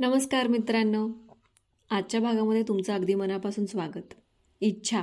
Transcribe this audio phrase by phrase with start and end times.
[0.00, 1.08] नमस्कार मित्रांनो.
[1.90, 4.14] आजच्या भागामध्ये तुमचं अगदी मनापासून स्वागत.
[4.60, 5.02] इच्छा.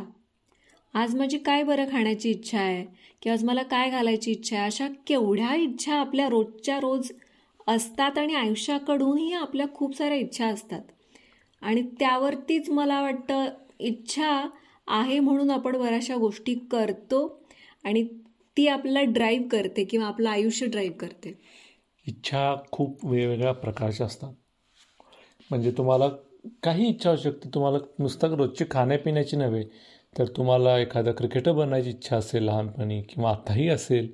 [0.93, 2.85] आज माझी काय बरं खाण्याची इच्छा आहे?
[3.21, 4.65] किंवा आज मला काय घालायची इच्छा आहे?
[4.65, 7.11] अशा केवढ्या इच्छा आपल्या रोजच्या रोज
[7.67, 10.81] असतात आणि आयुष्याकडूनही आपल्या खूप साऱ्या इच्छा असतात.
[11.61, 13.45] आणि त्यावरतीच मला वाटतं
[13.79, 14.49] इच्छा
[14.87, 17.47] आहे म्हणून आपण बऱ्याचशा गोष्टी करतो
[17.83, 18.03] आणि
[18.57, 21.41] ती आपल्याला ड्राईव्ह करते किंवा आपलं आयुष्य ड्राईव्ह करते.
[22.07, 24.33] इच्छा खूप वेगवेगळ्या प्रकारच्या असतात.
[25.49, 26.07] म्हणजे तुम्हाला
[26.63, 27.49] काही इच्छा असू शकते.
[27.53, 29.63] तुम्हाला नुसतं रोजची खाण्यापिण्याची नव्हे
[30.15, 34.07] तर तुम्हाला एखादं क्रिकेटर बनायची इच्छा असेल लहानपणी किंवा आताही असेल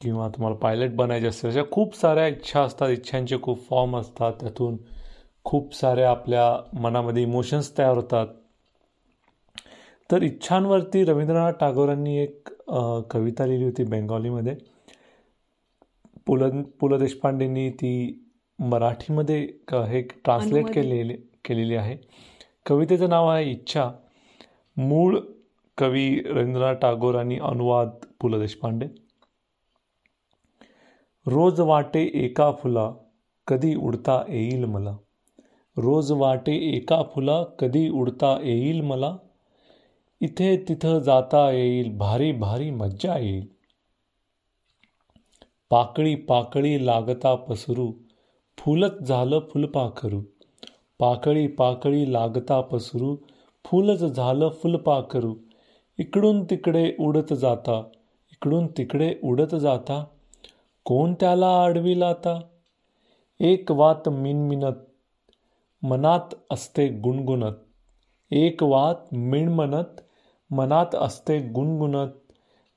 [0.00, 2.88] किंवा तुम्हाला पायलट बनायचे असेल अशा खूप साऱ्या इच्छा असतात.
[2.90, 4.32] इच्छांचे खूप फॉर्म असतात.
[4.40, 4.76] त्यातून
[5.44, 6.44] खूप साऱ्या आपल्या
[6.80, 8.26] मनामध्ये इमोशन्स तयार होतात.
[10.10, 12.48] तर इच्छांवरती रवींद्रनाथ टागोरांनी एक
[13.10, 14.54] कविता लिहिली होती बेंगॉलीमध्ये.
[16.26, 16.48] पु ल
[16.80, 17.92] पु ल देशपांडेंनी ती
[18.58, 19.40] मराठीमध्ये
[19.72, 21.14] हे ट्रान्सलेट केलेले
[21.44, 21.96] केलेली आहे.
[22.66, 23.90] कवितेचं नाव आहे इच्छा.
[24.76, 25.18] मूळ
[25.78, 28.86] कवी रवींद्रनाथ टागोर आणि अनुवाद पु ल देशपांडे.
[31.26, 32.92] रोज वाटे एका फुला
[33.46, 34.96] कधी उडता येईल मला.
[35.76, 39.16] रोज वाटे एका फुला कधी उडता येईल मला.
[40.20, 43.46] इथे तिथं जाता येईल भारी भारी मज्जा येईल.
[45.70, 47.92] पाकळी पाकळी लागता पसरू
[48.64, 50.20] फुलच झालं फुलपाखरू
[50.98, 53.16] पाकळी पाकळी लागता पसरू.
[53.64, 55.34] फुलच झालं फुलपाखरू
[55.98, 57.82] इकडून तिकडे उडत जाता.
[58.32, 60.04] इकडून तिकडे उडत जाता.
[60.84, 62.40] कोण त्याला आडवी आता
[63.40, 64.78] एक वात मिनमिनत
[65.82, 67.54] मनात असते गुणगुणत.
[68.30, 70.00] एक वात मिणमनत
[70.50, 72.10] मनात असते गुणगुणत.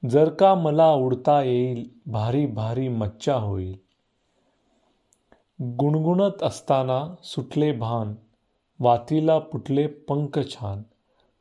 [0.10, 3.85] जर का मला उडता येईल भारी भारी मच्छा होईल.
[5.62, 8.14] गुणगुणत असताना सुटले भान
[8.80, 10.82] वातीला फुटले पंख छान.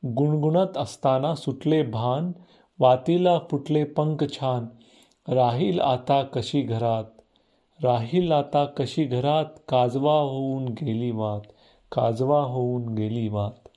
[0.06, 2.32] गुणगुणत असताना सुटले भान
[2.78, 4.66] वातीला फुटले पंख छान.
[5.28, 7.04] राहील आता कशी घरात?
[7.84, 9.44] राहील आता कशी घरात?
[9.68, 11.40] काजवा होऊन गेली वात
[11.92, 13.68] काजवा होऊन गेली वात.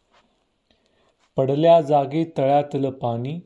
[1.38, 3.40] पडल्या जागी तळ्यातलं पाणी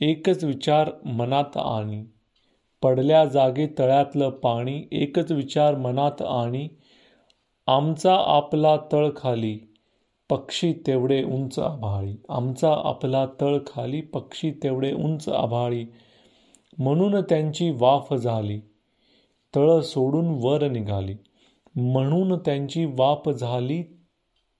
[0.00, 2.04] एकच विचार मनात आणि.
[2.82, 6.68] पडल्या जागी तळ्यातलं पाणी एकच विचार मनात आणि
[7.66, 9.58] आमचा आपला तळ खाली
[10.30, 12.16] पक्षी तेवढे उंच आभाळी.
[12.28, 15.84] आमचा आपला तळ खाली पक्षी तेवढे उंच आभाळी.
[16.78, 18.60] म्हणून त्यांची वाफ झाली.
[19.56, 21.14] तळ सोडून वर निघाली.
[21.76, 23.82] म्हणून त्यांची वाफ झाली.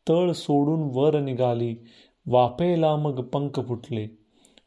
[0.09, 1.75] तळ सोडून वर निघाली.
[2.27, 4.22] वाफेला मग पंख फुटले.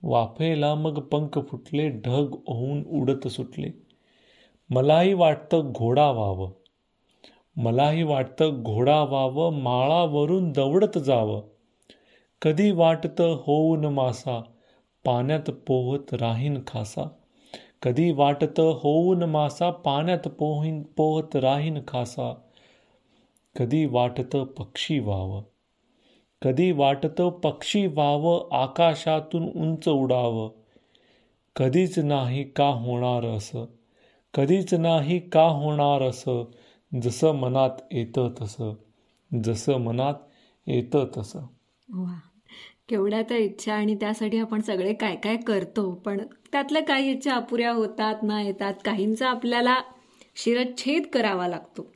[0.06, 3.68] वाफेला मग पंख फुटले ढग होऊन उडत सुटले.
[4.70, 6.52] मलाही वाटतं घोडा व्हावं.
[7.58, 11.42] मलाही वाटतं घोडा व्हावं माळावरून दवडत जावं.
[12.42, 14.42] कधी वाटतं होऊन मासा
[15.06, 17.04] पाण्यात पोहत राहीन खासा.
[17.82, 22.34] कधी वाटतं होऊन मासा पाण्यात पोहीन पोहत राहीन खासा.
[23.56, 25.44] कधी वाटतं पक्षी व्हावं.
[26.45, 30.50] कधी वाटतं पक्षी व्हावं आकाशातून उंच उडावं?
[31.56, 33.66] कधीच नाही का होणार असं?
[34.33, 36.44] कधीच नाही का होणार असं?
[37.01, 38.73] जसं मनात येतं तसं.
[39.44, 40.13] जसं मनात
[40.67, 41.39] येतं तसं.
[41.94, 42.19] वा.
[42.89, 47.72] केवढ्या त्या इच्छा आणि त्यासाठी आपण सगळे काय काय करतो पण त्यातल्या काही इच्छा अपुऱ्या
[47.72, 49.77] होतात ना येतात काहींचा आपल्याला
[50.35, 51.94] शिरच्छेद करावा लागतो.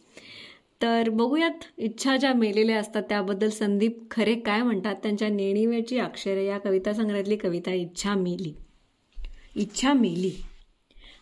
[0.82, 4.96] तर बघूयात इच्छा ज्या मेलेल्या असतात त्याबद्दल संदीप खरे काय म्हणतात?
[4.96, 8.54] त्यांच्या नेणिवेची अक्षरे या कविता संग्रहातली कविता इच्छा मेली.
[9.56, 10.32] इच्छा मेली.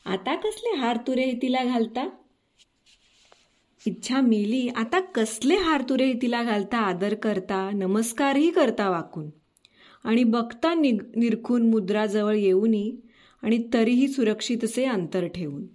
[0.06, 2.10] आता कसले हार तुरे तिला घालता?
[3.88, 4.68] इच्छा मेली.
[4.68, 6.78] आता कसले हार तुरे तिला घालता?
[6.78, 9.30] आदर करता नमस्कारही करता वाकून.
[10.04, 12.98] आणि बघता निग निरखून मुद्राजवळ येऊनही
[13.42, 15.68] आणि तरीही सुरक्षितसे अंतर ठेवून.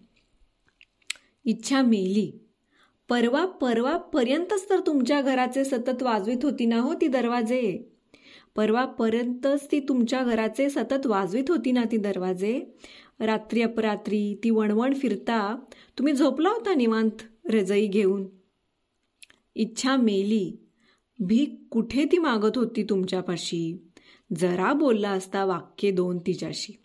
[1.44, 2.42] इच्छा मेली.
[3.08, 7.82] परवा परवापर्यंतच तर तुमच्या घराचे सतत वाजवीत होती ना हो ती दरवाजे?
[8.56, 12.64] परवापर्यंतच ती तुमच्या घराचे सतत वाजवीत होती ना ती दरवाजे?
[13.20, 15.56] रात्री अपरात्री ती वणवण फिरता
[15.99, 18.26] तुम्ही झोपला होता निवांत रजई घेऊन?
[19.55, 20.56] इच्छा मेली.
[21.19, 23.90] भीक कुठे ती मागत होती तुमच्यापाशी?
[24.37, 26.81] जरा बोलला असता वाक्य दोन तिच्याशी.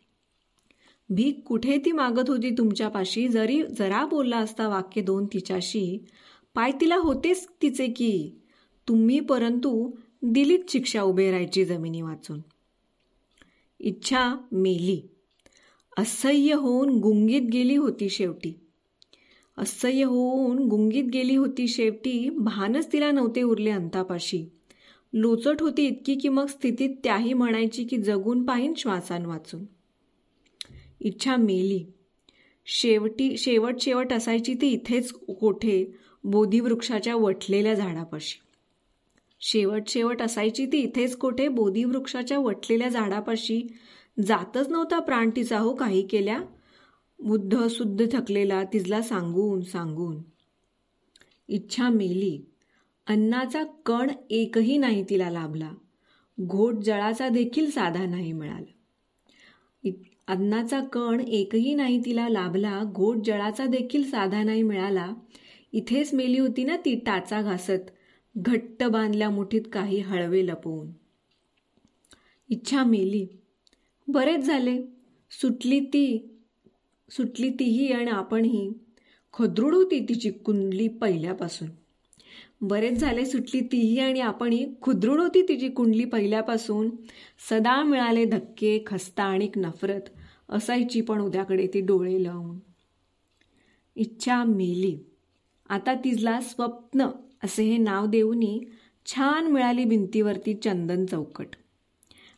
[1.09, 3.27] भीक कुठे ती मागत होती तुमच्यापाशी?
[3.27, 6.05] जरी जरा बोलला असता वाक्य दोन तिच्याशी
[6.55, 8.41] पाय तिला होतेच तिचे की.
[8.87, 12.39] तुम्ही परंतु दिलीत शिक्षा उभे राहायची जमिनी वाचून.
[13.79, 15.01] इच्छा मेली.
[15.97, 18.59] असह्य होऊन गुंगीत गेली होती शेवटी.
[19.57, 24.45] असह्य होऊन गुंगीत गेली होती शेवटी भानच तिला नव्हते उरले अंतापाशी.
[25.13, 29.65] लोचट होती इतकी की मग स्थितीत त्याही म्हणायची की जगून पाहीन श्वासान वाचून.
[31.01, 31.85] इच्छा मेली.
[32.65, 35.85] शेवटी शेवट शेवट असायची ती इथेच कोठे?
[36.23, 38.39] बोधीवृक्षाच्या वटलेल्या झाडापाशी.
[39.39, 41.47] शेवट शेवट असायची ती इथेच कोठे?
[41.47, 43.61] बोधीवृक्षाच्या वटलेल्या झाडापाशी.
[44.25, 46.43] जातच नव्हता प्राण तिचा हो काही केल्या.
[47.19, 50.17] बुद्ध शुद्ध थकलेला तिजला सांगून सांगून.
[51.47, 52.41] इच्छा मेली.
[53.07, 55.71] अन्नाचा कण एकही नाही तिला लाभला.
[56.41, 58.71] घोट जळाचा देखील साधा नाही मिळाला.
[60.27, 65.13] अन्नाचा कण एकही नाही तिला लाभला घोट जळाचा देखील साधा नाही मिळाला.
[65.73, 67.91] इथेच मेली होती ना ती टाचा घासत.
[68.37, 70.87] घट्ट बांधल्या मुठीत काही हळवे लपवून.
[72.49, 73.27] इच्छा मेली.
[74.07, 74.81] बरेच झाले.
[75.31, 76.37] सुटली ती.
[77.09, 78.71] सुटली तीही आणि आपणही.
[79.33, 81.67] खदरूड होती तिची कुंडली पहिल्यापासून.
[82.61, 84.67] बरेच झाले सुटली तीही आणि आपणही.
[84.81, 86.89] खुद्रूड होती तिची कुंडली पहिल्यापासून.
[87.49, 90.01] सदा मिळाले धक्के खस्ता आणि नफरत.
[90.49, 92.59] असायची पण उद्याकडे ती डोळे लावून.
[93.95, 94.97] इच्छा मेली.
[95.69, 97.07] आता तिजला स्वप्न
[97.43, 98.59] असे हे नाव देऊनी
[99.05, 101.47] छान मिळाली भिंतीवरती चंदन चौकट.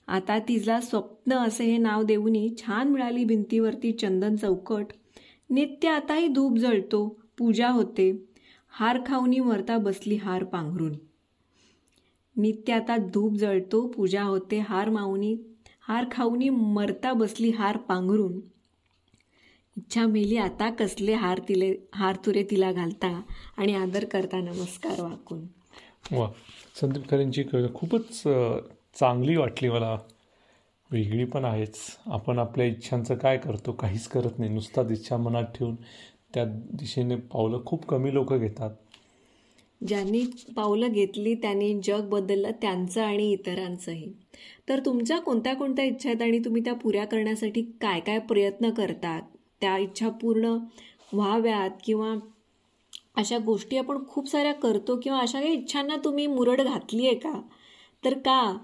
[0.08, 4.86] आता तिजला स्वप्न असे हे नाव देऊनी छान मिळाली भिंतीवरती चंदन चौकट.
[5.50, 8.26] नित्य आताही धूप जळतो पूजा होते.
[8.70, 10.94] हार खाऊनी मरता बसली हार पांघरून.
[12.36, 15.38] नित्य आता धूप जळतो पूजा होते हार माऊनी
[15.90, 18.40] हार खाऊनी मरता बसली हार पांघरून.
[19.78, 23.22] इच्छा मेली आता कसले हार तिले हार तुरे तिला घालता?
[23.58, 25.40] आणि आदर करता नमस्कार वाकून.
[26.12, 26.28] वा
[26.82, 28.22] संदीप खरेंची कविता खूपच
[29.00, 29.98] चांगली वाटली मला.
[30.92, 31.76] वेगळी पण आहेच.
[32.06, 34.54] आपण आपल्या इच्छांचं काय करतो काहीच करत नाही.
[34.54, 35.76] नुसताच इच्छा मनात ठेवून
[36.34, 38.72] त्या दिशेने पावलं खूप कमी लोक घेतात.
[39.88, 40.24] ज्यांनी
[40.56, 44.14] पावलं घेतली त्यांनी जग बदललं त्यांचं आणि इतरांचंही.
[44.70, 49.22] तर तुमच्या कोणत्या कोणत्या इच्छा आहेत आणि तुम्ही त्या पुऱ्या करण्यासाठी काय काय प्रयत्न करतात?
[49.62, 50.58] त्या इच्छा पूर्ण
[51.14, 52.16] व्हाव्यात किंवा
[53.16, 57.42] अशा गोष्टी आपण खूप साऱ्या करतो किंवा अशा काही इच्छांना तुम्ही मुरड घातली आहे का?
[58.06, 58.58] तर का?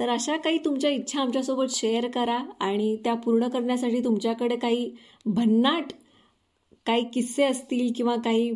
[0.00, 4.94] तर अशा काही तुमच्या इच्छा आमच्यासोबत शेअर करा आणि त्या पूर्ण करण्यासाठी तुमच्याकडे काही
[5.26, 5.92] भन्नाट
[6.86, 8.52] काही किस्से असतील किंवा काही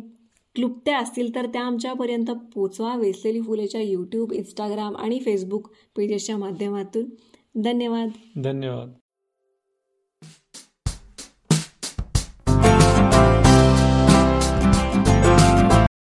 [0.57, 2.95] क्लुप्त्या असतील तर त्या आमच्यापर्यंत पोचवा.
[2.95, 7.05] वेसलेली फुलेच्या यूट्यूब इंस्टाग्राम आणि फेसबुक पेजेसच्या माध्यमातून.
[7.61, 8.09] धन्यवाद.
[8.43, 8.91] धन्यवाद.